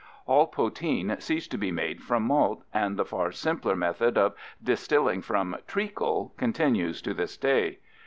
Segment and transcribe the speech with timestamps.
[0.25, 5.21] all poteen ceased to be made from malt, and the far simpler method of distilling
[5.21, 7.77] from "treacle" continues to this day.